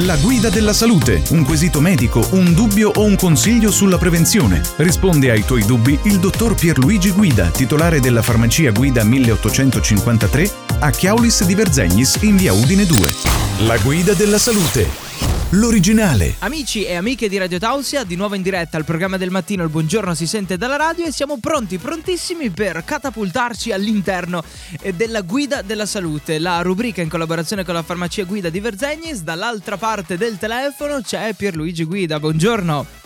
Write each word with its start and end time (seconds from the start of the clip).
La 0.00 0.18
guida 0.18 0.50
della 0.50 0.74
salute, 0.74 1.22
un 1.30 1.42
quesito 1.42 1.80
medico, 1.80 2.22
un 2.32 2.52
dubbio 2.52 2.90
o 2.96 3.04
un 3.04 3.16
consiglio 3.16 3.70
sulla 3.70 3.96
prevenzione. 3.96 4.60
Risponde 4.76 5.30
ai 5.30 5.42
tuoi 5.42 5.64
dubbi 5.64 5.98
il 6.02 6.18
dottor 6.18 6.54
Pierluigi 6.54 7.12
Guida, 7.12 7.48
titolare 7.48 7.98
della 7.98 8.20
farmacia 8.20 8.72
Guida 8.72 9.02
1853 9.04 10.50
a 10.80 10.90
Chiaulis 10.90 11.44
di 11.46 11.54
Verzegnis 11.54 12.18
in 12.20 12.36
via 12.36 12.52
Udine 12.52 12.84
2. 12.84 13.14
La 13.60 13.78
guida 13.78 14.12
della 14.12 14.38
salute. 14.38 15.25
L'originale. 15.50 16.34
Amici 16.40 16.84
e 16.84 16.96
amiche 16.96 17.28
di 17.28 17.38
Radio 17.38 17.60
Tausia, 17.60 18.02
di 18.02 18.16
nuovo 18.16 18.34
in 18.34 18.42
diretta 18.42 18.78
al 18.78 18.84
programma 18.84 19.16
del 19.16 19.30
mattino 19.30 19.62
Il 19.62 19.68
Buongiorno 19.68 20.12
si 20.12 20.26
sente 20.26 20.56
dalla 20.56 20.74
radio 20.74 21.04
e 21.04 21.12
siamo 21.12 21.38
pronti, 21.38 21.78
prontissimi 21.78 22.50
per 22.50 22.82
catapultarci 22.84 23.70
all'interno 23.70 24.42
eh, 24.80 24.92
della 24.92 25.20
guida 25.20 25.62
della 25.62 25.86
salute, 25.86 26.40
la 26.40 26.62
rubrica 26.62 27.00
in 27.00 27.08
collaborazione 27.08 27.64
con 27.64 27.74
la 27.74 27.84
farmacia 27.84 28.24
Guida 28.24 28.48
di 28.48 28.58
Verzegnis. 28.58 29.22
Dall'altra 29.22 29.76
parte 29.76 30.16
del 30.16 30.36
telefono 30.36 31.00
c'è 31.00 31.32
Pierluigi 31.34 31.84
Guida, 31.84 32.18
buongiorno. 32.18 33.04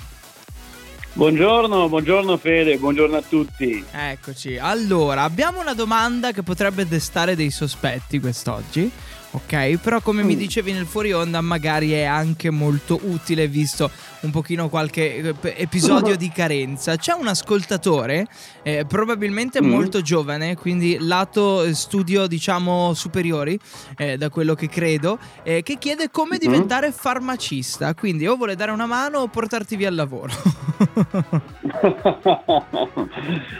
Buongiorno, 1.12 1.88
buongiorno 1.90 2.38
Fede, 2.38 2.78
buongiorno 2.78 3.16
a 3.18 3.22
tutti. 3.28 3.84
Eccoci, 3.90 4.56
allora 4.56 5.24
abbiamo 5.24 5.60
una 5.60 5.74
domanda 5.74 6.32
che 6.32 6.42
potrebbe 6.42 6.88
destare 6.88 7.36
dei 7.36 7.50
sospetti 7.50 8.18
quest'oggi 8.18 8.90
ok? 9.30 9.78
Però 9.78 10.00
come 10.00 10.22
mi 10.22 10.34
mm. 10.34 10.38
dicevi 10.38 10.72
nel 10.72 10.86
fuori 10.86 11.12
onda 11.12 11.40
magari 11.40 11.92
è 11.92 12.04
anche 12.04 12.50
molto 12.50 12.98
utile 13.02 13.48
visto 13.48 13.90
un 14.20 14.30
pochino 14.30 14.68
qualche 14.68 15.16
eh, 15.16 15.34
episodio 15.56 16.16
di 16.16 16.30
carenza. 16.30 16.96
C'è 16.96 17.12
un 17.12 17.28
ascoltatore, 17.28 18.26
eh, 18.62 18.84
probabilmente 18.86 19.62
mm. 19.62 19.68
molto 19.68 20.00
giovane, 20.02 20.56
quindi 20.56 20.96
lato 21.00 21.62
eh, 21.62 21.74
studio 21.74 22.26
diciamo 22.26 22.92
superiori, 22.94 23.58
eh, 23.96 24.16
da 24.16 24.28
quello 24.30 24.54
che 24.54 24.68
credo, 24.68 25.18
eh, 25.42 25.62
che 25.62 25.78
chiede 25.78 26.10
come 26.10 26.36
mm. 26.36 26.38
diventare 26.38 26.92
farmacista. 26.92 27.94
Quindi 27.94 28.26
o 28.26 28.36
vuole 28.36 28.56
dare 28.56 28.70
una 28.70 28.86
mano 28.86 29.18
o 29.18 29.28
portarti 29.28 29.76
via 29.76 29.88
al 29.88 29.94
lavoro. 29.94 30.32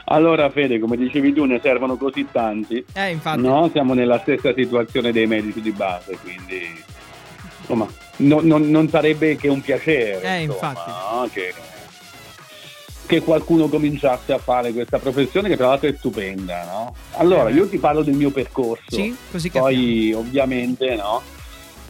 allora 0.04 0.50
Fede, 0.50 0.78
come 0.78 0.96
dicevi 0.96 1.32
tu, 1.32 1.44
ne 1.44 1.60
servono 1.62 1.96
così 1.96 2.26
tanti. 2.30 2.84
Eh, 2.92 3.10
infatti. 3.10 3.40
No, 3.40 3.68
siamo 3.72 3.94
nella 3.94 4.18
stessa 4.18 4.52
situazione 4.54 5.12
dei 5.12 5.26
medici 5.26 5.59
di 5.60 5.72
base, 5.72 6.16
quindi 6.18 6.82
insomma 7.60 7.86
no, 8.16 8.40
no, 8.42 8.58
non 8.58 8.88
sarebbe 8.88 9.36
che 9.36 9.48
un 9.48 9.60
piacere 9.60 10.22
eh, 10.22 10.42
insomma, 10.42 11.12
no? 11.12 11.28
che, 11.32 11.54
che, 13.06 13.22
qualcuno 13.22 13.68
cominciasse 13.68 14.32
a 14.32 14.38
fare 14.38 14.72
questa 14.72 14.98
professione 14.98 15.48
che 15.48 15.56
tra 15.56 15.68
l'altro 15.68 15.88
è 15.88 15.94
stupenda. 15.96 16.64
No? 16.64 16.94
Allora, 17.12 17.48
eh. 17.48 17.54
io 17.54 17.68
ti 17.68 17.78
parlo 17.78 18.02
del 18.02 18.14
mio 18.14 18.30
percorso, 18.30 18.96
sì, 18.96 19.14
così 19.30 19.50
poi 19.50 20.12
ovviamente 20.12 20.94
no, 20.96 21.22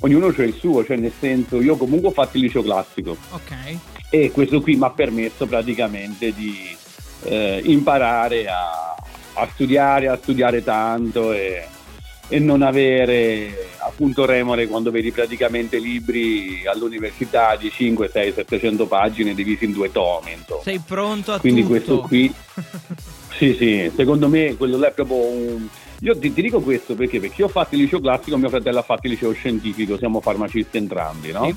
ognuno 0.00 0.30
c'è 0.30 0.44
il 0.44 0.54
suo, 0.54 0.84
cioè 0.84 0.96
nel 0.96 1.12
senso 1.18 1.60
io 1.60 1.76
comunque 1.76 2.08
ho 2.08 2.12
fatto 2.12 2.36
il 2.36 2.44
liceo 2.44 2.62
classico 2.62 3.16
okay. 3.30 3.78
e 4.08 4.30
questo 4.30 4.60
qui 4.60 4.76
mi 4.76 4.84
ha 4.84 4.90
permesso 4.90 5.46
praticamente 5.46 6.32
di 6.32 6.76
eh, 7.24 7.60
imparare 7.64 8.46
a, 8.48 8.94
a 9.34 9.48
studiare, 9.52 10.08
a 10.08 10.16
studiare 10.16 10.62
tanto 10.62 11.32
e 11.32 11.66
e 12.30 12.38
non 12.38 12.62
avere 12.62 13.70
appunto 13.78 14.24
remore 14.24 14.68
quando 14.68 14.92
vedi 14.92 15.10
praticamente 15.10 15.78
libri 15.78 16.64
all'università 16.64 17.56
di 17.56 17.70
5, 17.70 18.08
6, 18.08 18.32
700 18.32 18.86
pagine 18.86 19.34
divisi 19.34 19.64
in 19.64 19.72
due 19.72 19.90
tomi. 19.90 20.32
Insomma. 20.32 20.62
Sei 20.62 20.78
pronto 20.78 21.32
a 21.32 21.40
Quindi 21.40 21.62
tutto. 21.62 21.72
questo 21.72 22.00
qui, 22.02 22.32
sì 23.36 23.54
sì, 23.54 23.90
secondo 23.94 24.28
me 24.28 24.54
quello 24.56 24.78
là 24.78 24.88
è 24.88 24.92
proprio 24.92 25.16
un... 25.16 25.66
Io 26.02 26.16
ti, 26.16 26.32
ti, 26.32 26.40
dico 26.40 26.60
questo 26.60 26.94
perché? 26.94 27.18
Perché 27.18 27.40
io 27.40 27.46
ho 27.46 27.50
fatto 27.50 27.74
il 27.74 27.82
liceo 27.82 28.00
classico, 28.00 28.38
mio 28.38 28.48
fratello 28.48 28.78
ha 28.78 28.82
fatto 28.82 29.06
il 29.06 29.12
liceo 29.12 29.32
scientifico, 29.32 29.98
siamo 29.98 30.20
farmacisti 30.20 30.76
entrambi, 30.76 31.32
no? 31.32 31.46
Sì. 31.46 31.56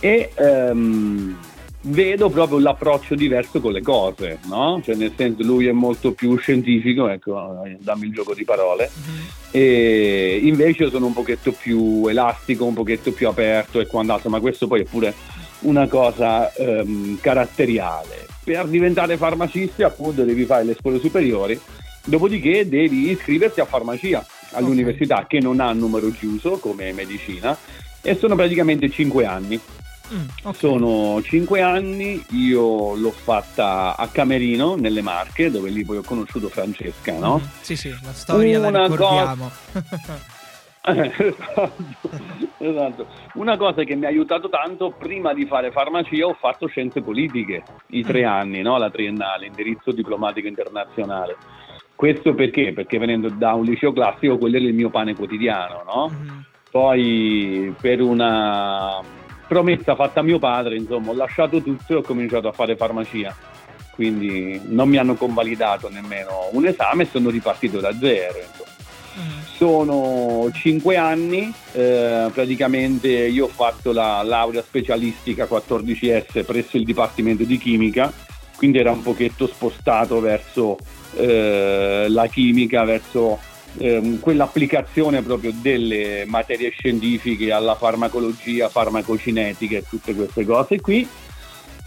E... 0.00 0.30
Um, 0.38 1.36
vedo 1.82 2.28
proprio 2.28 2.58
l'approccio 2.58 3.14
diverso 3.14 3.60
con 3.60 3.72
le 3.72 3.82
cose, 3.82 4.38
no? 4.46 4.80
Cioè 4.84 4.94
nel 4.94 5.12
senso 5.16 5.42
lui 5.42 5.66
è 5.66 5.72
molto 5.72 6.12
più 6.12 6.36
scientifico, 6.36 7.08
ecco, 7.08 7.62
dammi 7.78 8.06
il 8.06 8.12
gioco 8.12 8.34
di 8.34 8.44
parole, 8.44 8.90
mm-hmm. 8.90 9.20
e 9.50 10.40
invece 10.42 10.84
io 10.84 10.90
sono 10.90 11.06
un 11.06 11.14
pochetto 11.14 11.52
più 11.52 12.06
elastico, 12.06 12.66
un 12.66 12.74
pochetto 12.74 13.12
più 13.12 13.28
aperto 13.28 13.80
e 13.80 13.86
quant'altro, 13.86 14.28
ma 14.28 14.40
questo 14.40 14.66
poi 14.66 14.82
è 14.82 14.84
pure 14.84 15.14
una 15.60 15.86
cosa 15.88 16.50
um, 16.56 17.18
caratteriale. 17.20 18.26
Per 18.44 18.66
diventare 18.66 19.16
farmacisti 19.16 19.82
appunto 19.82 20.24
devi 20.24 20.44
fare 20.44 20.64
le 20.64 20.76
scuole 20.78 20.98
superiori, 20.98 21.58
dopodiché 22.04 22.68
devi 22.68 23.10
iscriverti 23.10 23.60
a 23.60 23.64
farmacia 23.64 24.24
all'università 24.52 25.16
okay. 25.16 25.26
che 25.28 25.40
non 25.40 25.60
ha 25.60 25.72
numero 25.72 26.10
chiuso 26.10 26.58
come 26.58 26.92
medicina 26.92 27.56
e 28.02 28.16
sono 28.16 28.34
praticamente 28.34 28.88
5 28.90 29.24
anni. 29.24 29.60
Mm, 30.12 30.28
okay. 30.42 30.54
Sono 30.54 31.22
cinque 31.22 31.60
anni, 31.60 32.24
io 32.30 32.96
l'ho 32.96 33.12
fatta 33.12 33.96
a 33.96 34.08
Camerino, 34.08 34.74
nelle 34.74 35.02
Marche, 35.02 35.50
dove 35.50 35.70
lì 35.70 35.84
poi 35.84 35.98
ho 35.98 36.02
conosciuto 36.02 36.48
Francesca, 36.48 37.16
no? 37.16 37.38
Mm, 37.38 37.48
sì, 37.60 37.76
sì, 37.76 37.90
la 38.02 38.12
storia 38.12 38.58
Una 38.58 38.70
la 38.70 38.82
ricordiamo. 38.86 39.50
Cosa... 39.72 40.38
esatto, 40.82 41.72
esatto. 42.58 43.06
Una 43.34 43.56
cosa 43.56 43.84
che 43.84 43.94
mi 43.94 44.06
ha 44.06 44.08
aiutato 44.08 44.48
tanto, 44.48 44.90
prima 44.90 45.32
di 45.32 45.46
fare 45.46 45.70
farmacia 45.70 46.26
ho 46.26 46.34
fatto 46.34 46.66
scienze 46.66 47.02
politiche, 47.02 47.62
i 47.88 48.02
tre 48.02 48.22
mm. 48.22 48.28
anni, 48.28 48.62
no? 48.62 48.78
la 48.78 48.90
triennale, 48.90 49.46
indirizzo 49.46 49.92
diplomatico 49.92 50.48
internazionale. 50.48 51.36
Questo 51.94 52.34
perché? 52.34 52.72
Perché 52.72 52.98
venendo 52.98 53.28
da 53.28 53.52
un 53.52 53.64
liceo 53.64 53.92
classico 53.92 54.38
quello 54.38 54.56
era 54.56 54.64
il 54.64 54.74
mio 54.74 54.90
pane 54.90 55.14
quotidiano, 55.14 55.82
no? 55.84 56.10
Mm. 56.10 56.38
Poi 56.70 57.74
per 57.80 58.00
una 58.00 59.02
promessa 59.50 59.96
fatta 59.96 60.20
a 60.20 60.22
mio 60.22 60.38
padre, 60.38 60.76
insomma, 60.76 61.10
ho 61.10 61.14
lasciato 61.14 61.60
tutto 61.60 61.92
e 61.92 61.96
ho 61.96 62.02
cominciato 62.02 62.46
a 62.46 62.52
fare 62.52 62.76
farmacia. 62.76 63.36
Quindi 63.90 64.60
non 64.66 64.88
mi 64.88 64.96
hanno 64.96 65.16
convalidato 65.16 65.90
nemmeno 65.90 66.50
un 66.52 66.66
esame 66.66 67.02
e 67.02 67.08
sono 67.10 67.30
ripartito 67.30 67.80
da 67.80 67.92
zero. 67.98 68.38
Mm. 69.18 69.40
Sono 69.56 70.48
cinque 70.54 70.96
anni, 70.96 71.52
eh, 71.72 72.30
praticamente 72.32 73.08
io 73.08 73.46
ho 73.46 73.48
fatto 73.48 73.90
la 73.90 74.22
laurea 74.22 74.62
specialistica 74.62 75.48
14S 75.50 76.44
presso 76.44 76.76
il 76.76 76.84
Dipartimento 76.84 77.42
di 77.42 77.58
Chimica, 77.58 78.12
quindi 78.56 78.78
era 78.78 78.92
un 78.92 79.02
pochetto 79.02 79.48
spostato 79.48 80.20
verso 80.20 80.78
eh, 81.16 82.06
la 82.08 82.26
chimica, 82.28 82.84
verso 82.84 83.40
ehm, 83.78 84.20
quell'applicazione 84.20 85.22
proprio 85.22 85.52
delle 85.54 86.24
materie 86.26 86.70
scientifiche 86.70 87.52
alla 87.52 87.74
farmacologia, 87.74 88.68
farmacocinetica 88.68 89.78
e 89.78 89.84
tutte 89.88 90.14
queste 90.14 90.44
cose 90.44 90.80
qui. 90.80 91.08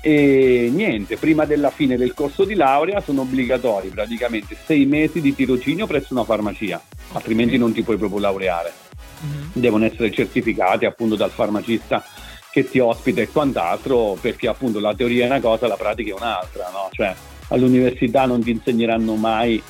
E 0.05 0.69
niente, 0.73 1.15
prima 1.15 1.45
della 1.45 1.69
fine 1.69 1.95
del 1.95 2.13
corso 2.13 2.43
di 2.43 2.55
laurea 2.55 2.99
sono 2.99 3.21
obbligatori 3.21 3.87
praticamente 3.87 4.57
sei 4.65 4.85
mesi 4.85 5.21
di 5.21 5.33
tirocinio 5.33 5.87
presso 5.87 6.13
una 6.13 6.25
farmacia, 6.25 6.81
altrimenti 7.13 7.57
non 7.57 7.71
ti 7.71 7.83
puoi 7.83 7.95
proprio 7.97 8.19
laureare. 8.19 8.73
Mm-hmm. 9.25 9.47
Devono 9.53 9.85
essere 9.85 10.11
certificati 10.11 10.83
appunto 10.83 11.15
dal 11.15 11.31
farmacista 11.31 12.03
che 12.51 12.69
ti 12.69 12.79
ospita 12.79 13.21
e 13.21 13.29
quant'altro, 13.29 14.17
perché 14.19 14.49
appunto 14.49 14.79
la 14.79 14.93
teoria 14.93 15.23
è 15.23 15.27
una 15.27 15.39
cosa, 15.39 15.67
la 15.67 15.77
pratica 15.77 16.11
è 16.11 16.13
un'altra, 16.13 16.69
no? 16.71 16.89
Cioè 16.91 17.15
all'università 17.47 18.25
non 18.25 18.43
ti 18.43 18.51
insegneranno 18.51 19.15
mai 19.15 19.61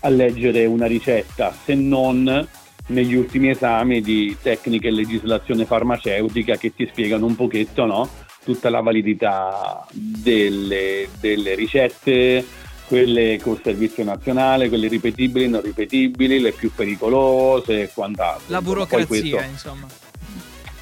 a 0.00 0.08
leggere 0.08 0.64
una 0.66 0.86
ricetta 0.86 1.54
se 1.64 1.74
non 1.74 2.48
negli 2.86 3.14
ultimi 3.14 3.50
esami 3.50 4.00
di 4.00 4.36
tecnica 4.40 4.88
e 4.88 4.90
legislazione 4.90 5.64
farmaceutica 5.64 6.56
che 6.56 6.74
ti 6.74 6.86
spiegano 6.90 7.26
un 7.26 7.36
pochetto 7.36 7.86
no? 7.86 8.08
tutta 8.44 8.70
la 8.70 8.80
validità 8.80 9.86
delle, 9.92 11.08
delle 11.20 11.54
ricette, 11.54 12.44
quelle 12.86 13.38
col 13.40 13.60
servizio 13.62 14.02
nazionale, 14.02 14.68
quelle 14.68 14.88
ripetibili, 14.88 15.48
non 15.48 15.60
ripetibili, 15.60 16.40
le 16.40 16.52
più 16.52 16.72
pericolose 16.74 17.82
e 17.82 17.90
quant'altro. 17.92 18.44
La 18.48 18.62
burocrazia, 18.62 19.06
questo... 19.06 19.40
insomma. 19.42 19.86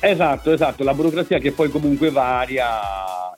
Esatto, 0.00 0.52
esatto, 0.52 0.84
la 0.84 0.94
burocrazia 0.94 1.38
che 1.38 1.50
poi 1.50 1.68
comunque 1.68 2.10
varia 2.10 2.68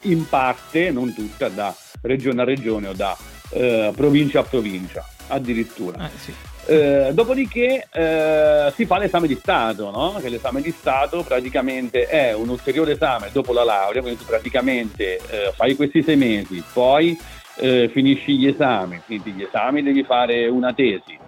in 0.02 0.28
parte, 0.28 0.90
non 0.90 1.14
tutta, 1.14 1.48
da 1.48 1.74
regione 2.02 2.42
a 2.42 2.44
regione 2.44 2.88
o 2.88 2.92
da 2.92 3.16
eh, 3.50 3.92
provincia 3.96 4.40
a 4.40 4.42
provincia 4.44 5.04
addirittura. 5.30 6.06
Eh, 6.06 6.18
sì. 6.18 6.34
eh, 6.66 7.10
dopodiché 7.12 7.86
eh, 7.90 8.72
si 8.74 8.84
fa 8.84 8.98
l'esame 8.98 9.26
di 9.26 9.34
Stato, 9.34 9.90
no? 9.90 10.18
che 10.20 10.28
l'esame 10.28 10.60
di 10.60 10.70
Stato 10.70 11.22
praticamente 11.22 12.06
è 12.06 12.34
un 12.34 12.48
ulteriore 12.48 12.92
esame 12.92 13.30
dopo 13.32 13.52
la 13.52 13.64
laurea, 13.64 14.02
quindi 14.02 14.20
tu 14.20 14.26
praticamente 14.26 15.16
eh, 15.16 15.52
fai 15.54 15.74
questi 15.76 16.02
sei 16.02 16.16
mesi, 16.16 16.62
poi 16.72 17.18
eh, 17.56 17.88
finisci 17.88 18.38
gli 18.38 18.46
esami, 18.46 19.00
quindi 19.06 19.32
gli 19.32 19.42
esami 19.42 19.82
devi 19.82 20.02
fare 20.02 20.48
una 20.48 20.72
tesi. 20.72 21.18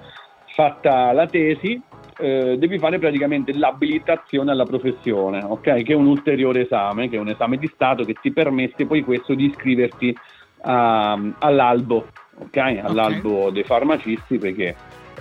Fatta 0.54 1.12
la 1.12 1.26
tesi, 1.26 1.80
eh, 2.18 2.56
devi 2.58 2.78
fare 2.78 2.98
praticamente 2.98 3.52
l'abilitazione 3.54 4.50
alla 4.50 4.64
professione, 4.64 5.42
ok? 5.42 5.82
Che 5.82 5.92
è 5.92 5.94
un 5.94 6.06
ulteriore 6.06 6.62
esame, 6.62 7.08
che 7.08 7.16
è 7.16 7.18
un 7.20 7.28
esame 7.28 7.56
di 7.56 7.70
Stato 7.72 8.04
che 8.04 8.14
ti 8.20 8.32
permette 8.32 8.86
poi 8.86 9.02
questo 9.02 9.34
di 9.34 9.46
iscriverti 9.46 10.14
a, 10.62 11.18
all'albo 11.38 12.06
okay? 12.38 12.78
all'albo 12.78 13.40
okay. 13.42 13.52
dei 13.52 13.64
farmacisti 13.64 14.38
perché 14.38 14.74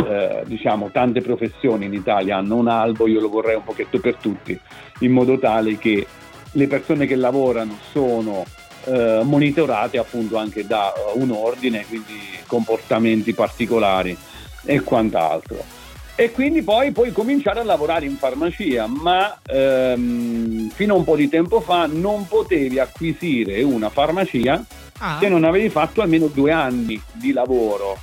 eh, 0.06 0.44
diciamo 0.46 0.90
tante 0.92 1.22
professioni 1.22 1.86
in 1.86 1.94
Italia 1.94 2.38
hanno 2.38 2.56
un 2.56 2.68
albo, 2.68 3.08
io 3.08 3.20
lo 3.20 3.30
vorrei 3.30 3.56
un 3.56 3.64
pochetto 3.64 4.00
per 4.00 4.16
tutti, 4.16 4.60
in 5.00 5.12
modo 5.12 5.38
tale 5.38 5.78
che 5.78 6.06
le 6.54 6.68
persone 6.68 7.06
che 7.06 7.16
lavorano 7.16 7.78
sono 7.92 8.46
eh, 8.86 9.22
monitorate 9.24 9.98
appunto 9.98 10.38
anche 10.38 10.66
da 10.66 10.92
uh, 10.92 11.22
un 11.22 11.32
ordine, 11.32 11.86
quindi 11.86 12.20
comportamenti 12.48 13.34
particolari 13.34 14.18
e 14.66 14.82
quant'altro. 14.82 15.80
E 16.16 16.32
quindi 16.32 16.62
poi 16.62 16.92
puoi 16.92 17.12
cominciare 17.12 17.62
a 17.62 17.64
lavorare 17.64 18.06
in 18.06 18.16
farmacia, 18.16 18.86
ma 18.86 19.40
ehm, 19.44 20.70
fino 20.70 20.94
a 20.94 20.98
un 20.98 21.04
po' 21.04 21.16
di 21.16 21.30
tempo 21.30 21.62
fa 21.62 21.88
non 21.88 22.28
potevi 22.28 22.80
acquisire 22.80 23.64
una 23.64 23.90
farmacia 23.90 24.64
ah. 25.02 25.18
se 25.20 25.28
non 25.28 25.44
avevi 25.44 25.70
fatto 25.70 26.02
almeno 26.02 26.28
due 26.28 26.52
anni 26.52 27.02
di 27.12 27.34
lavoro 27.34 28.00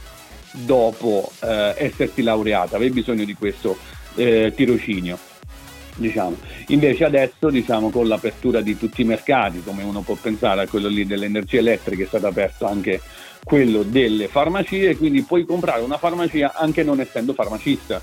dopo 0.52 1.30
eh, 1.40 1.74
esserti 1.76 2.22
laureata, 2.22 2.76
avevi 2.76 2.92
bisogno 2.92 3.24
di 3.24 3.34
questo 3.34 3.76
eh, 4.14 4.52
tirocinio. 4.54 5.18
Diciamo. 5.94 6.36
Invece 6.68 7.04
adesso 7.04 7.50
diciamo, 7.50 7.90
con 7.90 8.06
l'apertura 8.06 8.60
di 8.60 8.78
tutti 8.78 9.02
i 9.02 9.04
mercati, 9.04 9.62
come 9.64 9.82
uno 9.82 10.02
può 10.02 10.14
pensare 10.14 10.62
a 10.62 10.68
quello 10.68 10.86
lì 10.86 11.04
dell'energia 11.04 11.58
elettrica, 11.58 12.04
è 12.04 12.06
stato 12.06 12.28
aperto 12.28 12.66
anche 12.66 13.00
quello 13.42 13.82
delle 13.82 14.28
farmacie, 14.28 14.96
quindi 14.96 15.22
puoi 15.22 15.44
comprare 15.44 15.82
una 15.82 15.98
farmacia 15.98 16.54
anche 16.54 16.84
non 16.84 17.00
essendo 17.00 17.34
farmacista. 17.34 18.00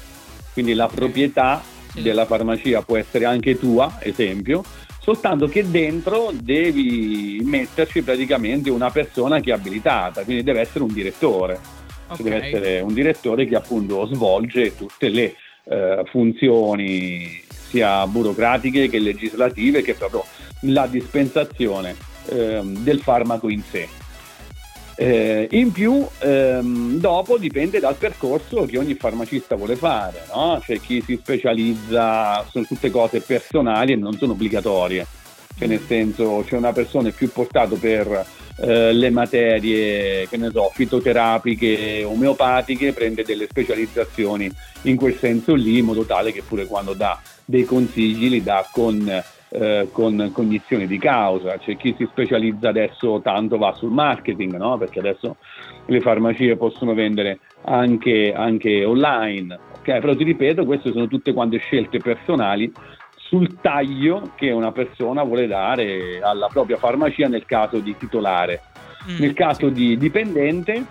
Quindi 0.51 0.73
la 0.73 0.87
proprietà 0.87 1.61
della 1.93 2.25
farmacia 2.25 2.81
può 2.81 2.97
essere 2.97 3.25
anche 3.25 3.57
tua, 3.57 3.97
esempio, 3.99 4.63
soltanto 5.05 5.47
che 5.47 5.69
dentro 5.69 6.31
devi 6.33 7.39
metterci 7.43 8.01
praticamente 8.01 8.71
una 8.71 8.89
persona 8.89 9.39
che 9.39 9.51
è 9.51 9.53
abilitata, 9.53 10.23
quindi 10.23 10.41
deve 10.41 10.61
essere 10.61 10.83
un 10.83 10.91
direttore. 10.91 11.59
Okay. 12.07 12.23
Deve 12.23 12.43
essere 12.43 12.79
un 12.79 12.91
direttore 12.91 13.45
che 13.45 13.55
appunto 13.55 14.07
svolge 14.07 14.75
tutte 14.75 15.09
le 15.09 15.35
eh, 15.65 16.01
funzioni 16.05 17.39
sia 17.47 18.07
burocratiche 18.07 18.89
che 18.89 18.97
legislative 18.97 19.83
che 19.83 19.93
proprio 19.93 20.25
la 20.61 20.87
dispensazione 20.87 21.95
eh, 22.29 22.61
del 22.63 22.99
farmaco 22.99 23.47
in 23.49 23.61
sé. 23.61 23.87
Eh, 24.97 25.47
in 25.51 25.73
più, 25.73 26.07
ehm, 26.19 26.99
dopo 26.99 27.37
dipende 27.37 27.79
dal 27.81 27.95
percorso 27.95 28.65
che 28.65 28.77
ogni 28.77 28.93
farmacista 28.93 29.55
vuole 29.55 29.75
fare, 29.75 30.23
no? 30.33 30.61
c'è 30.63 30.79
chi 30.79 31.01
si 31.01 31.17
specializza, 31.21 32.45
sono 32.49 32.65
tutte 32.65 32.89
cose 32.89 33.19
personali 33.19 33.91
e 33.91 33.97
non 33.97 34.13
sono 34.13 34.31
obbligatorie, 34.31 35.05
cioè 35.57 35.67
nel 35.67 35.83
senso 35.85 36.45
c'è 36.47 36.55
una 36.55 36.71
persona 36.71 37.09
più 37.09 37.29
portato 37.29 37.75
per 37.75 38.25
eh, 38.57 38.93
le 38.93 39.09
materie, 39.09 40.29
che 40.29 40.37
ne 40.37 40.49
so, 40.49 40.71
fitoterapiche, 40.73 42.05
omeopatiche, 42.05 42.93
prende 42.93 43.23
delle 43.23 43.47
specializzazioni 43.49 44.49
in 44.83 44.95
quel 44.95 45.17
senso 45.17 45.55
lì, 45.55 45.79
in 45.79 45.85
modo 45.85 46.05
tale 46.05 46.31
che 46.31 46.41
pure 46.41 46.65
quando 46.65 46.93
dà 46.93 47.19
dei 47.43 47.65
consigli 47.65 48.29
li 48.29 48.41
dà 48.41 48.65
con 48.71 49.23
eh, 49.57 49.89
con 49.91 50.31
cognizione 50.33 50.87
di 50.87 50.97
causa, 50.97 51.57
c'è 51.57 51.77
chi 51.77 51.95
si 51.97 52.05
specializza 52.09 52.69
adesso 52.69 53.21
tanto 53.21 53.57
va 53.57 53.73
sul 53.73 53.91
marketing, 53.91 54.55
no? 54.57 54.77
perché 54.77 54.99
adesso 54.99 55.37
le 55.85 56.01
farmacie 56.01 56.57
possono 56.57 56.93
vendere 56.93 57.39
anche, 57.63 58.33
anche 58.35 58.83
online, 58.83 59.57
okay? 59.79 59.99
però 59.99 60.15
ti 60.15 60.23
ripeto, 60.23 60.65
queste 60.65 60.91
sono 60.91 61.07
tutte 61.07 61.33
quante 61.33 61.57
scelte 61.57 61.99
personali 61.99 62.71
sul 63.15 63.59
taglio 63.59 64.31
che 64.35 64.51
una 64.51 64.71
persona 64.71 65.23
vuole 65.23 65.47
dare 65.47 66.19
alla 66.21 66.47
propria 66.47 66.77
farmacia 66.77 67.27
nel 67.27 67.45
caso 67.45 67.79
di 67.79 67.95
titolare. 67.97 68.61
Mm. 69.09 69.17
Nel 69.19 69.33
caso 69.33 69.69
di 69.69 69.97
dipendente, 69.97 70.83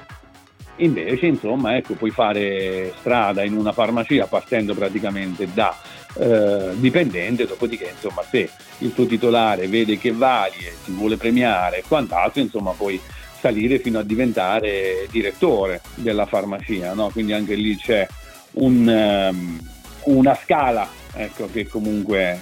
invece, 0.76 1.26
insomma, 1.26 1.76
ecco, 1.76 1.94
puoi 1.94 2.10
fare 2.10 2.92
strada 2.96 3.42
in 3.42 3.56
una 3.56 3.72
farmacia 3.72 4.26
partendo 4.26 4.74
praticamente 4.74 5.48
da 5.52 5.74
eh, 6.18 6.70
dipendente, 6.74 7.46
dopodiché, 7.46 7.92
insomma, 7.94 8.22
se 8.28 8.48
il 8.78 8.94
tuo 8.94 9.06
titolare 9.06 9.66
vede 9.66 9.98
che 9.98 10.12
vali 10.12 10.58
e 10.60 10.72
ti 10.84 10.92
vuole 10.92 11.16
premiare 11.16 11.78
e 11.78 11.84
quant'altro, 11.86 12.40
insomma, 12.40 12.72
puoi 12.72 13.00
salire 13.40 13.78
fino 13.78 13.98
a 13.98 14.02
diventare 14.02 15.06
direttore 15.10 15.82
della 15.96 16.26
farmacia, 16.26 16.94
no? 16.94 17.10
Quindi 17.10 17.32
anche 17.32 17.54
lì 17.54 17.76
c'è 17.76 18.06
un, 18.52 19.30
um, 19.30 19.60
una 20.04 20.34
scala 20.34 20.88
ecco, 21.14 21.48
che 21.52 21.66
comunque 21.66 22.40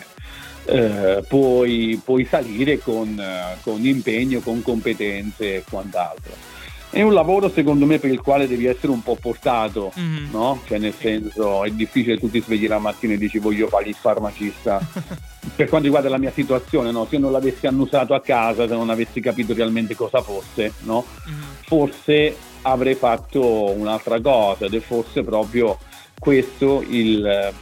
eh, 0.64 1.24
puoi, 1.26 2.00
puoi, 2.04 2.24
salire 2.24 2.78
con, 2.78 3.20
con, 3.62 3.84
impegno, 3.84 4.40
con 4.40 4.62
competenze 4.62 5.56
e 5.56 5.64
quant'altro. 5.68 6.32
È 6.92 7.00
un 7.00 7.14
lavoro 7.14 7.48
secondo 7.48 7.86
me 7.86 7.98
per 7.98 8.10
il 8.10 8.20
quale 8.20 8.46
devi 8.46 8.66
essere 8.66 8.92
un 8.92 9.02
po' 9.02 9.16
portato, 9.18 9.94
mm-hmm. 9.98 10.30
no? 10.30 10.60
Cioè 10.66 10.76
nel 10.76 10.92
senso 10.92 11.64
è 11.64 11.70
difficile 11.70 12.18
tu 12.18 12.30
ti 12.30 12.42
svegli 12.42 12.68
la 12.68 12.78
mattina 12.78 13.14
e 13.14 13.16
dici 13.16 13.38
voglio 13.38 13.66
fare 13.66 13.88
il 13.88 13.94
farmacista. 13.94 14.78
per 15.56 15.70
quanto 15.70 15.86
riguarda 15.86 16.10
la 16.10 16.18
mia 16.18 16.30
situazione, 16.30 16.90
no? 16.90 17.06
Se 17.06 17.14
io 17.14 17.22
non 17.22 17.32
l'avessi 17.32 17.66
annusato 17.66 18.12
a 18.12 18.20
casa, 18.20 18.68
se 18.68 18.74
non 18.74 18.90
avessi 18.90 19.22
capito 19.22 19.54
realmente 19.54 19.94
cosa 19.94 20.20
fosse, 20.20 20.74
no? 20.80 21.06
Mm-hmm. 21.26 21.40
Forse 21.62 22.36
avrei 22.60 22.94
fatto 22.94 23.70
un'altra 23.70 24.20
cosa 24.20 24.66
ed 24.66 24.74
è 24.74 24.80
forse 24.80 25.22
proprio 25.22 25.78
questo 26.18 26.84
il, 26.86 27.54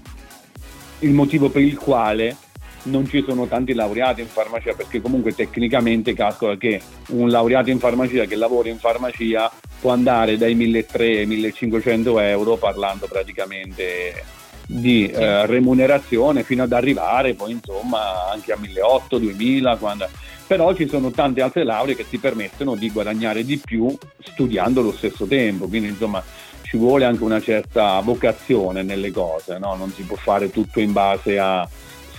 il 0.98 1.12
motivo 1.12 1.50
per 1.50 1.62
il 1.62 1.78
quale 1.78 2.36
non 2.84 3.06
ci 3.06 3.22
sono 3.26 3.46
tanti 3.46 3.74
laureati 3.74 4.20
in 4.20 4.26
farmacia 4.26 4.74
perché 4.74 5.00
comunque 5.00 5.34
tecnicamente 5.34 6.14
calcola 6.14 6.56
che 6.56 6.80
un 7.08 7.28
laureato 7.28 7.70
in 7.70 7.78
farmacia 7.78 8.24
che 8.24 8.36
lavora 8.36 8.68
in 8.68 8.78
farmacia 8.78 9.50
può 9.80 9.92
andare 9.92 10.36
dai 10.36 10.56
1.300 10.56 11.00
ai 11.00 11.26
1.500 11.26 12.20
euro 12.22 12.56
parlando 12.56 13.06
praticamente 13.06 14.24
di 14.66 15.06
eh, 15.08 15.46
remunerazione 15.46 16.44
fino 16.44 16.62
ad 16.62 16.72
arrivare 16.72 17.34
poi 17.34 17.52
insomma 17.52 18.30
anche 18.30 18.52
a 18.52 18.56
1.800, 18.56 19.20
2.000 19.20 19.78
quando... 19.78 20.08
però 20.46 20.72
ci 20.74 20.86
sono 20.88 21.10
tante 21.10 21.42
altre 21.42 21.64
lauree 21.64 21.96
che 21.96 22.08
ti 22.08 22.18
permettono 22.18 22.76
di 22.76 22.90
guadagnare 22.90 23.44
di 23.44 23.58
più 23.58 23.96
studiando 24.22 24.80
allo 24.80 24.92
stesso 24.92 25.26
tempo 25.26 25.66
quindi 25.66 25.88
insomma 25.88 26.22
ci 26.70 26.76
vuole 26.76 27.04
anche 27.04 27.24
una 27.24 27.40
certa 27.40 27.98
vocazione 27.98 28.84
nelle 28.84 29.10
cose, 29.10 29.58
no? 29.58 29.74
non 29.74 29.90
si 29.90 30.02
può 30.02 30.14
fare 30.14 30.50
tutto 30.50 30.78
in 30.78 30.92
base 30.92 31.36
a 31.36 31.68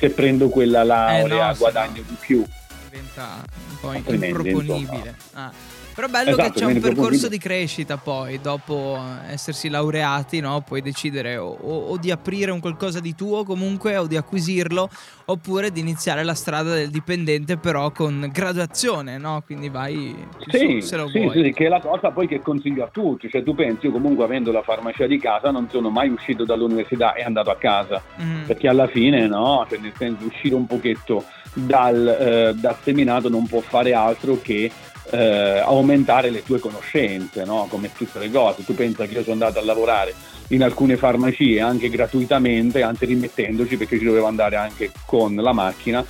se 0.02 0.10
prendo 0.10 0.50
quella 0.50 0.84
laurea 0.84 1.50
eh 1.50 1.52
no, 1.52 1.58
guadagno 1.60 2.02
no. 2.02 2.08
di 2.08 2.18
più. 2.20 2.44
Diventa 2.90 3.46
un 3.88 4.04
po' 4.04 4.14
improponibile. 4.14 5.16
Ah. 5.34 5.80
Però 5.94 6.08
bello 6.08 6.32
esatto, 6.32 6.52
che 6.52 6.60
c'è 6.60 6.66
un 6.66 6.80
percorso 6.80 7.28
di 7.28 7.38
crescita 7.38 7.98
poi, 7.98 8.40
dopo 8.40 8.98
essersi 9.28 9.68
laureati, 9.68 10.40
no? 10.40 10.62
puoi 10.62 10.82
decidere 10.82 11.36
o, 11.36 11.50
o, 11.50 11.98
di 11.98 12.12
aprire 12.12 12.52
un 12.52 12.62
qualcosa 12.62 13.02
di 13.02 13.14
tuo 13.14 13.44
comunque 13.44 13.98
o 13.98 14.08
di 14.08 14.16
acquisirlo, 14.16 14.90
oppure 15.26 15.70
di 15.70 15.82
iniziare 15.82 16.24
la 16.24 16.34
strada 16.34 16.74
del 16.74 16.90
dipendente 16.90 17.58
però 17.58 17.92
con 17.92 18.30
graduazione, 18.32 19.18
no? 19.18 19.44
Quindi 19.46 19.68
vai 19.68 20.16
sì, 20.50 20.80
su, 20.80 20.88
se 20.88 20.96
lo 20.96 21.10
sì, 21.10 21.20
vuoi. 21.20 21.44
Sì, 21.44 21.52
che 21.52 21.66
è 21.66 21.70
la 21.70 21.82
cosa 21.82 22.12
poi 22.12 22.28
che 22.28 22.42
consiglio 22.42 22.86
a 22.86 22.90
tutti, 22.90 23.30
cioè 23.30 23.44
tu 23.44 23.54
pensi, 23.54 23.88
io 23.88 23.92
comunque 23.92 24.24
avendo 24.24 24.54
la 24.54 24.62
farmacia 24.62 25.08
di 25.08 25.20
casa 25.20 25.52
non 25.52 25.68
sono 25.70 25.90
mai 25.90 26.08
uscito 26.08 26.46
dall'università 26.46 27.14
e 27.16 27.24
andato 27.24 27.50
a 27.50 27.58
casa, 27.58 28.02
mm. 28.22 28.46
perché 28.46 28.70
alla 28.70 28.88
fine 28.88 29.28
no, 29.28 29.66
cioè 29.70 29.78
nel 29.80 29.94
senso 29.98 30.26
uscire 30.26 30.56
un 30.56 30.66
pochetto 30.66 31.26
dal, 31.54 32.08
eh, 32.08 32.54
dal 32.56 32.78
seminato 32.82 33.30
non 33.30 33.46
può 33.46 33.62
fare 33.72 33.94
altro 33.94 34.38
che 34.42 34.70
eh, 35.12 35.60
aumentare 35.60 36.30
le 36.30 36.44
tue 36.44 36.60
conoscenze, 36.60 37.46
no? 37.46 37.68
come 37.70 37.92
tutte 37.94 38.20
le 38.20 38.30
cose. 38.30 38.66
Tu 38.66 38.76
pensa 38.76 39.06
che 39.06 39.14
io 39.14 39.22
sono 39.22 39.34
andato 39.34 39.60
a 39.60 39.64
lavorare 39.64 40.14
in 40.50 40.62
alcune 40.62 40.98
farmacie 40.98 41.62
anche 41.62 41.90
gratuitamente, 41.90 42.82
anzi 42.82 43.06
rimettendoci 43.06 43.78
perché 43.78 43.98
ci 43.98 44.04
dovevo 44.04 44.28
andare 44.28 44.58
anche 44.58 44.92
con 45.06 45.34
la 45.36 45.54
macchina, 45.54 46.06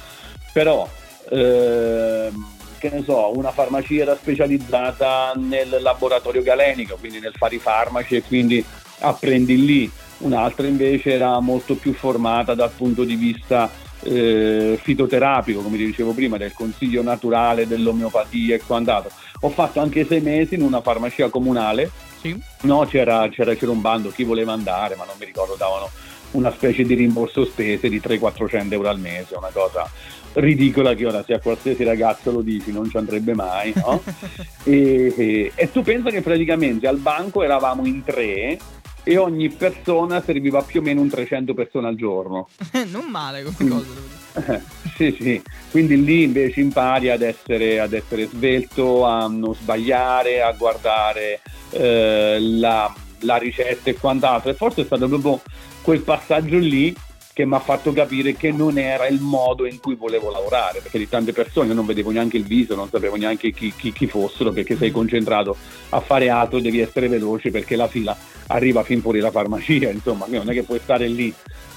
però 0.51 0.89
ehm, 1.29 2.47
che 2.79 2.89
ne 2.89 3.03
so, 3.03 3.37
una 3.37 3.51
farmacia 3.51 4.01
era 4.01 4.15
specializzata 4.15 5.33
nel 5.35 5.77
laboratorio 5.81 6.41
galenico, 6.41 6.97
quindi 6.99 7.19
nel 7.19 7.35
fare 7.35 7.55
i 7.55 7.59
farmaci 7.59 8.15
e 8.15 8.23
quindi 8.23 8.65
apprendi 9.01 9.63
lì, 9.63 9.91
un'altra 10.19 10.65
invece 10.65 11.13
era 11.13 11.39
molto 11.39 11.75
più 11.75 11.93
formata 11.93 12.55
dal 12.55 12.71
punto 12.71 13.03
di 13.03 13.15
vista 13.15 13.69
eh, 14.03 14.79
fitoterapico, 14.81 15.61
come 15.61 15.77
ti 15.77 15.85
dicevo 15.85 16.13
prima, 16.13 16.37
del 16.37 16.53
consiglio 16.53 17.01
naturale, 17.01 17.67
dell'omeopatia 17.67 18.55
e 18.55 18.61
quant'altro. 18.65 19.11
Ho 19.41 19.49
fatto 19.49 19.79
anche 19.79 20.05
sei 20.05 20.21
mesi 20.21 20.55
in 20.55 20.61
una 20.61 20.81
farmacia 20.81 21.29
comunale, 21.29 21.89
sì. 22.19 22.39
no, 22.61 22.85
c'era, 22.85 23.27
c'era, 23.29 23.55
c'era, 23.55 23.71
un 23.71 23.81
bando, 23.81 24.09
chi 24.09 24.23
voleva 24.23 24.53
andare, 24.53 24.95
ma 24.95 25.05
non 25.05 25.15
mi 25.19 25.25
ricordo, 25.25 25.55
davano 25.55 25.89
una 26.31 26.51
specie 26.51 26.83
di 26.83 26.93
rimborso 26.93 27.43
spese 27.45 27.89
di 27.89 27.99
300-400 27.99 28.71
euro 28.71 28.89
al 28.89 28.99
mese, 28.99 29.35
una 29.35 29.49
cosa 29.51 29.89
ridicola 30.33 30.93
che 30.93 31.05
ora 31.05 31.23
se 31.23 31.33
a 31.33 31.39
qualsiasi 31.39 31.83
ragazzo 31.83 32.31
lo 32.31 32.41
dici 32.41 32.71
non 32.71 32.89
ci 32.89 32.97
andrebbe 32.97 33.33
mai, 33.33 33.73
no? 33.75 34.01
e, 34.63 35.13
e, 35.17 35.51
e 35.53 35.71
tu 35.71 35.81
pensa 35.81 36.09
che 36.09 36.21
praticamente 36.21 36.87
al 36.87 36.97
banco 36.97 37.43
eravamo 37.43 37.85
in 37.85 38.03
tre 38.03 38.57
e 39.03 39.17
ogni 39.17 39.49
persona 39.49 40.21
serviva 40.21 40.61
più 40.61 40.79
o 40.79 40.83
meno 40.83 41.01
un 41.01 41.09
300 41.09 41.53
persone 41.53 41.87
al 41.87 41.95
giorno. 41.95 42.47
non 42.91 43.05
male 43.09 43.43
come 43.43 43.69
cosa. 43.69 43.87
Eh, 44.33 44.61
sì, 44.95 45.17
sì, 45.19 45.41
quindi 45.71 46.03
lì 46.03 46.23
invece 46.23 46.61
impari 46.61 47.09
ad 47.09 47.21
essere, 47.21 47.79
ad 47.79 47.93
essere 47.93 48.27
svelto, 48.27 49.05
a 49.05 49.27
non 49.27 49.53
sbagliare, 49.55 50.41
a 50.41 50.51
guardare 50.53 51.41
eh, 51.71 52.37
la, 52.39 52.93
la, 53.19 53.37
ricetta 53.37 53.89
e 53.89 53.95
quant'altro. 53.95 54.51
E 54.51 54.53
forse 54.53 54.81
è 54.81 54.85
stato 54.85 55.07
proprio 55.07 55.41
quel 55.81 56.01
passaggio 56.01 56.57
lì 56.57 56.95
che 57.33 57.45
mi 57.45 57.55
ha 57.55 57.59
fatto 57.59 57.93
capire 57.93 58.33
che 58.33 58.51
non 58.51 58.77
era 58.77 59.07
il 59.07 59.21
modo 59.21 59.65
in 59.65 59.79
cui 59.79 59.95
volevo 59.95 60.31
lavorare, 60.31 60.79
perché 60.81 60.97
di 60.97 61.07
tante 61.07 61.31
persone 61.31 61.73
non 61.73 61.85
vedevo 61.85 62.11
neanche 62.11 62.37
il 62.37 62.43
viso, 62.43 62.75
non 62.75 62.89
sapevo 62.89 63.15
neanche 63.15 63.51
chi, 63.51 63.73
chi, 63.75 63.91
chi 63.93 64.07
fossero, 64.07 64.51
perché 64.51 64.75
sei 64.75 64.91
concentrato 64.91 65.55
a 65.89 65.99
fare 66.01 66.29
altro, 66.29 66.59
devi 66.59 66.79
essere 66.79 67.07
veloce 67.07 67.51
perché 67.51 67.75
la 67.75 67.87
fila 67.87 68.15
arriva 68.47 68.83
fin 68.83 69.01
fuori 69.01 69.19
la 69.19 69.31
farmacia, 69.31 69.89
insomma, 69.91 70.25
non 70.27 70.49
è 70.49 70.53
che 70.53 70.63
puoi 70.63 70.79
stare 70.79 71.07
lì 71.07 71.33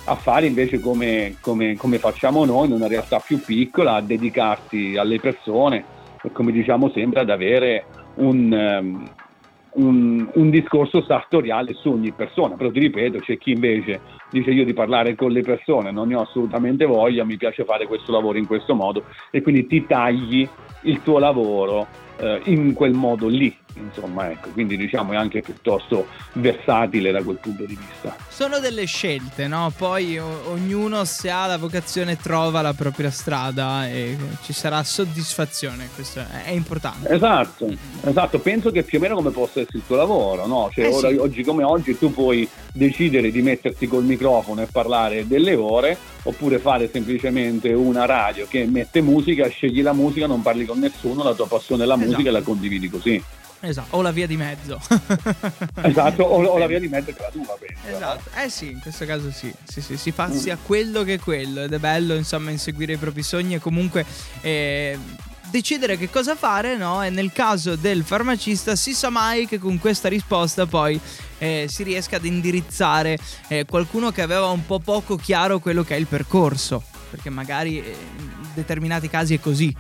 a 0.07 0.17
fare 0.17 0.47
invece 0.47 0.81
come, 0.81 1.37
come, 1.41 1.77
come 1.77 1.99
facciamo 1.99 2.45
noi 2.45 2.67
in 2.67 2.73
una 2.73 2.89
realtà 2.89 3.21
più 3.21 3.41
piccola, 3.41 3.95
a 3.95 4.03
dedicarsi 4.03 4.97
alle 4.97 5.19
persone 5.19 5.85
e 6.23 6.33
come 6.33 6.53
diciamo 6.53 6.91
sempre 6.91 7.21
ad 7.21 7.31
avere 7.31 7.87
un, 8.17 8.53
um, 8.53 9.11
un, 9.75 10.29
un, 10.35 10.51
discorso 10.51 11.03
sartoriale 11.03 11.75
su 11.75 11.91
ogni 11.91 12.13
persona, 12.13 12.57
però 12.57 12.71
ti 12.71 12.81
ripeto, 12.81 13.19
c'è 13.19 13.39
chi 13.39 13.53
invece 13.53 14.01
dice 14.31 14.51
io 14.51 14.65
di 14.65 14.73
parlare 14.73 15.15
con 15.15 15.31
le 15.31 15.43
persone, 15.43 15.91
non 15.91 16.09
ne 16.09 16.17
ho 16.17 16.23
assolutamente 16.23 16.85
voglia, 16.85 17.25
mi 17.25 17.37
piace 17.37 17.65
fare 17.65 17.87
questo 17.87 18.13
lavoro 18.13 18.39
in 18.39 18.47
questo 18.47 18.75
modo 18.75 19.05
e 19.31 19.43
quindi 19.43 19.67
ti 19.67 19.87
tagli 19.87 20.49
il 20.83 21.03
tuo 21.03 21.19
lavoro 21.19 21.87
eh, 22.19 22.41
in 22.45 22.73
quel 22.75 22.93
modo 22.93 23.29
lì, 23.29 23.55
insomma, 23.77 24.31
ecco, 24.31 24.51
quindi 24.51 24.77
diciamo 24.77 25.13
è 25.13 25.17
anche 25.17 25.41
piuttosto 25.41 26.07
versatile 26.35 27.11
da 27.11 27.23
quel 27.23 27.39
punto 27.39 27.65
di 27.65 27.77
vista. 27.77 28.17
Sono 28.29 28.59
delle 28.59 28.85
scelte, 28.85 29.47
no? 29.47 29.73
Poi 29.77 30.19
o- 30.19 30.51
ognuno 30.51 31.05
se 31.05 31.31
ha 31.31 31.47
la 31.47 31.59
vocazione 31.59 32.17
trova 32.17 32.63
la 32.63 32.75
propria 32.75 33.11
strada 33.11 33.89
e 33.89 34.17
ci 34.43 34.53
sarà 34.53 34.83
soddisfazione, 34.83 35.89
questo 35.95 36.21
è, 36.21 36.45
è 36.45 36.51
importante. 36.51 37.09
Esatto, 37.09 37.73
esatto, 38.03 38.39
penso 38.39 38.71
che 38.71 38.83
più 38.83 38.99
o 38.99 39.01
meno 39.01 39.15
come 39.15 39.31
possa 39.31 39.61
essere 39.61 39.79
il 39.79 39.85
tuo 39.87 39.97
lavoro, 39.97 40.47
no? 40.47 40.71
Cioè 40.73 40.87
eh 40.87 40.93
ora, 40.93 41.09
sì. 41.09 41.17
oggi 41.17 41.43
come 41.43 41.63
oggi 41.63 41.99
tu 41.99 42.13
puoi 42.13 42.49
decidere 42.73 43.31
di 43.31 43.43
metterti 43.43 43.87
col 43.87 44.05
microfono 44.05 44.63
e 44.63 44.67
parlare 44.71 45.27
delle 45.27 45.55
ore 45.55 45.97
oppure 46.25 46.59
fare 46.59 46.91
semplicemente 46.91 47.73
una 47.73 48.05
radio 48.07 48.47
che 48.49 48.65
mette 48.67 49.01
musica, 49.01 49.47
scegli 49.49 49.83
la 49.83 49.93
musica, 49.93 50.27
non 50.27 50.43
parli 50.43 50.65
con 50.65 50.79
nessuno, 50.79 51.23
la 51.23 51.35
tua 51.35 51.47
passione 51.47 51.85
è 51.85 51.87
la 51.87 51.95
esatto. 51.95 52.11
musica 52.11 52.29
e 52.29 52.33
la 52.33 52.43
condividi 52.43 52.89
così. 52.89 53.23
Esatto, 53.69 53.97
o 53.97 54.03
la 54.03 54.11
via 54.11 54.27
di 54.27 54.37
mezzo. 54.37 54.81
esatto, 55.83 56.23
o, 56.23 56.45
o, 56.45 56.59
la 56.59 56.67
via 56.67 56.79
di 56.79 56.89
mezzo 56.89 57.13
che 57.13 57.21
la 57.21 57.31
tua, 57.31 57.57
penso. 57.59 57.97
Esatto, 57.97 58.31
eh 58.41 58.49
sì, 58.49 58.71
in 58.71 58.81
questo 58.81 59.05
caso 59.07 59.31
sì, 59.31 59.53
sì, 59.65 59.81
sì 59.81 59.97
si 59.97 60.11
fa 60.11 60.29
mm. 60.29 60.33
sia 60.33 60.59
quello 60.61 61.03
che 61.03 61.19
quello 61.19 61.63
ed 61.63 61.73
è 61.73 61.79
bello 61.79 62.15
insomma 62.15 62.51
inseguire 62.51 62.95
i 62.95 62.99
propri 62.99 63.23
sogni 63.23 63.55
e 63.55 63.59
comunque... 63.59 64.05
Eh, 64.41 64.99
decidere 65.55 65.97
che 65.97 66.11
cosa 66.11 66.35
fare, 66.35 66.77
no? 66.77 67.01
E 67.01 67.11
nel 67.11 67.31
caso 67.31 67.77
del 67.77 68.03
farmacista 68.03 68.75
si 68.75 68.93
sa 68.93 69.09
mai 69.09 69.47
che 69.47 69.61
con 69.61 69.79
questa 69.79 70.09
risposta 70.09 70.67
poi 70.67 71.01
eh, 71.39 71.67
si 71.69 71.85
riesca 71.85 72.17
ad 72.17 72.25
indirizzare 72.25 73.17
eh, 73.47 73.65
qualcuno 73.65 74.11
che 74.11 74.23
aveva 74.23 74.49
un 74.49 74.67
po' 74.67 74.81
poco 74.81 75.15
chiaro 75.15 75.61
quello 75.61 75.85
che 75.85 75.95
è 75.95 75.99
il 75.99 76.09
percorso, 76.09 76.83
perché 77.09 77.31
magari 77.31 77.79
eh, 77.79 77.95
in 78.19 78.49
determinati 78.53 79.09
casi 79.09 79.35
è 79.35 79.39
così. 79.39 79.73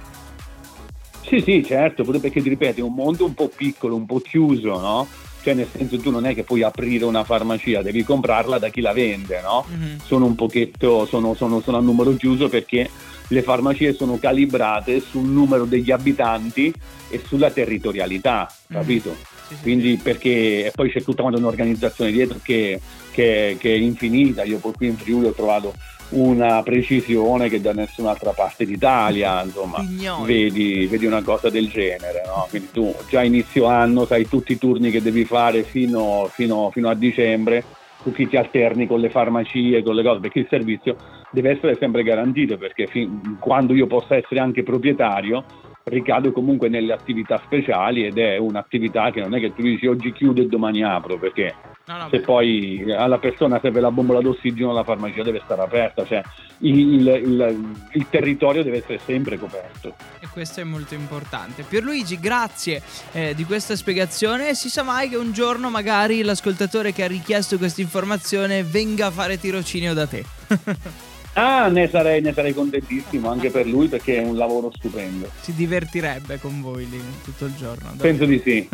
Sì, 1.35 1.41
sì, 1.41 1.65
certo, 1.65 2.05
perché 2.05 2.31
ti 2.31 2.49
ripeto, 2.49 2.79
è 2.79 2.83
un 2.85 2.95
mondo 2.95 3.25
un 3.25 3.35
po' 3.35 3.49
piccolo, 3.49 3.97
un 3.97 4.07
po' 4.07 4.21
chiuso, 4.21 4.79
no? 4.79 5.09
Cioè, 5.43 5.55
nel 5.55 5.67
senso, 5.69 5.99
tu 5.99 6.13
non 6.13 6.27
è 6.27 6.35
che 6.35 6.45
puoi 6.45 6.63
aprire 6.63 7.05
una 7.05 7.25
farmacia, 7.25 7.83
devi 7.83 8.05
comprarla 8.05 8.59
da 8.59 8.69
chi 8.69 8.81
la 8.81 8.93
vende, 8.93 9.41
no? 9.41 9.67
Mm-hmm. 9.69 9.97
Sono 10.05 10.27
un 10.27 10.37
pochetto, 10.37 11.07
sono, 11.07 11.35
sono, 11.35 11.61
sono 11.61 11.79
a 11.79 11.81
numero 11.81 12.15
chiuso 12.15 12.49
perché 12.49 12.89
le 13.27 13.43
farmacie 13.43 13.95
sono 13.95 14.19
calibrate 14.19 15.01
sul 15.01 15.27
numero 15.27 15.65
degli 15.65 15.91
abitanti 15.91 16.73
e 17.11 17.21
sulla 17.27 17.51
territorialità, 17.51 18.49
mm. 18.49 18.77
capito? 18.77 19.17
Sì, 19.49 19.55
sì, 19.57 19.63
Quindi 19.63 20.01
perché 20.01 20.71
poi 20.73 20.91
c'è 20.91 21.03
tutta 21.03 21.25
un'organizzazione 21.25 22.13
dietro 22.13 22.39
che, 22.41 22.81
che, 23.11 23.57
che, 23.59 23.75
è 23.75 23.77
infinita, 23.77 24.45
io 24.45 24.59
poi 24.59 24.73
qui 24.73 24.87
in 24.87 24.97
Friuli 24.97 25.27
ho 25.27 25.33
trovato 25.33 25.75
una 26.15 26.63
precisione 26.63 27.49
che 27.49 27.61
da 27.61 27.73
nessun'altra 27.73 28.33
parte 28.33 28.65
d'Italia, 28.65 29.43
insomma, 29.43 29.79
vedi, 30.25 30.87
vedi, 30.87 31.07
una 31.07 31.23
cosa 31.23 31.51
del 31.51 31.69
genere, 31.69 32.23
no? 32.27 32.47
Quindi 32.49 32.71
tu 32.73 32.95
già 33.09 33.23
inizio 33.23 33.67
anno 33.67 34.05
sai 34.05 34.29
tutti 34.29 34.53
i 34.53 34.59
turni 34.59 34.91
che 34.91 35.03
devi 35.03 35.25
fare 35.25 35.63
fino, 35.63 36.29
fino, 36.31 36.71
fino 36.71 36.89
a 36.89 36.95
dicembre, 36.95 37.65
tutti 38.03 38.29
ti 38.29 38.37
alterni 38.37 38.87
con 38.87 39.01
le 39.01 39.11
farmacie, 39.11 39.83
con 39.83 39.95
le 39.95 40.03
cose, 40.03 40.21
perché 40.21 40.41
il 40.41 40.47
servizio 40.49 40.97
deve 41.31 41.51
essere 41.51 41.77
sempre 41.79 42.05
garantito 42.05 42.57
perché 42.57 42.87
fin, 42.87 43.39
quando 43.41 43.75
io 43.75 43.87
possa 43.87 44.15
essere 44.15 44.41
anche 44.41 44.63
proprietario 44.63 45.45
ricado 45.85 46.33
comunque 46.33 46.69
nelle 46.69 46.93
attività 46.93 47.41
speciali 47.45 48.07
ed 48.07 48.17
è 48.17 48.39
un'attività 48.39 49.11
che 49.11 49.21
non 49.21 49.35
è 49.35 49.41
che 49.41 49.53
tu 49.53 49.63
dici 49.63 49.87
oggi 49.87 50.13
chiudo 50.13 50.41
e 50.41 50.47
domani 50.47 50.83
apro 50.83 51.19
perché 51.19 51.55
no, 51.87 51.97
no, 51.97 52.09
se 52.11 52.19
beh. 52.19 52.25
poi 52.25 52.93
alla 52.93 53.19
persona 53.19 53.61
serve 53.61 53.81
la 53.81 53.91
bombola 53.91 54.21
d'ossigeno 54.21 54.73
la 54.73 54.85
farmacia 54.85 55.23
deve 55.23 55.43
stare 55.45 55.63
aperta, 55.63 56.05
cioè 56.05 56.23
il, 56.59 56.79
il, 56.79 57.77
il, 57.93 58.07
territorio 58.09 58.63
deve 58.63 58.79
essere 58.79 59.01
sempre 59.05 59.39
coperto. 59.39 59.95
E 60.21 60.29
questo 60.29 60.61
è 60.61 60.65
molto 60.65 60.95
importante. 60.95 61.63
Pierluigi, 61.63 62.19
grazie 62.19 62.83
eh, 63.13 63.35
di 63.35 63.45
questa 63.45 63.77
spiegazione. 63.77 64.55
Si 64.55 64.69
sa 64.69 64.83
mai 64.83 65.09
che 65.09 65.17
un 65.17 65.33
giorno 65.33 65.71
magari 65.71 66.23
l'ascoltatore 66.23 66.93
che 66.93 67.05
ha 67.05 67.09
richiesto 67.09 67.59
questa 67.59 67.81
informazione 67.81 68.63
venga 68.63 69.07
a 69.07 69.11
fare 69.11 69.39
tirocinio 69.39 69.95
da 69.95 70.07
te. 70.07 70.25
Ah, 71.35 71.69
ne 71.69 71.89
sarei, 71.89 72.21
ne 72.21 72.33
sarei, 72.33 72.55
contentissimo 72.55 73.29
anche 73.29 73.51
per 73.51 73.67
lui 73.67 73.89
perché 73.89 74.17
è 74.17 74.25
un 74.25 74.37
lavoro 74.37 74.71
stupendo. 74.75 75.29
Si 75.41 75.53
divertirebbe 75.55 76.39
con 76.39 76.61
voi 76.61 76.89
lì 76.89 77.01
tutto 77.25 77.47
il 77.47 77.55
giorno. 77.57 77.91
Dai. 77.95 77.99
Penso 77.99 78.25
di 78.25 78.41
sì. 78.45 78.69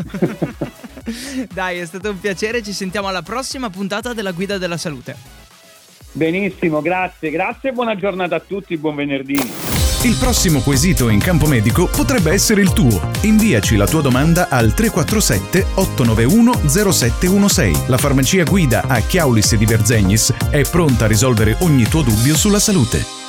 Dai, 1.53 1.79
è 1.79 1.87
stato 1.87 2.11
un 2.11 2.21
piacere. 2.21 2.63
Ci 2.63 2.73
sentiamo 2.73 3.09
alla 3.09 3.23
prossima 3.23 3.71
puntata 3.71 4.13
della 4.13 4.33
Guida 4.33 4.59
della 4.59 4.77
Salute. 4.77 5.17
Benissimo, 6.13 6.83
grazie, 6.83 7.31
grazie 7.31 7.71
e 7.71 7.73
buona 7.73 7.97
giornata 7.97 8.37
a 8.37 8.41
tutti. 8.41 8.77
Buon 8.77 8.97
venerdì. 8.97 9.41
Il 10.03 10.17
prossimo 10.19 10.61
quesito 10.61 11.09
in 11.09 11.21
campo 11.21 11.47
medico 11.47 11.87
potrebbe 11.87 12.33
essere 12.33 12.61
il 12.61 12.73
tuo. 12.73 13.10
Inviaci 13.23 13.77
la 13.77 13.87
tua 13.87 14.01
domanda 14.01 14.49
al 14.49 14.73
347 14.73 15.67
891 15.75 16.69
0716. 16.69 17.89
La 17.89 17.99
farmacia 17.99 18.45
guida 18.45 18.85
a 18.87 19.01
Chiaulis 19.01 19.55
di 19.57 19.67
Verzegnis 19.67 20.33
è 20.49 20.63
pronta 20.63 21.05
a 21.05 21.09
risolvere 21.09 21.57
ogni 21.61 21.85
tuo 21.85 22.01
dubbio 22.01 22.35
sulla 22.35 22.59
salute. 22.59 23.20